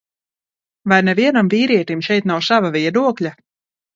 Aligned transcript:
Vai 0.93 0.97
nevienam 1.09 1.51
vīrietim 1.53 2.01
šeit 2.09 2.29
nav 2.31 2.43
sava 2.47 2.71
viedokļa? 2.79 3.35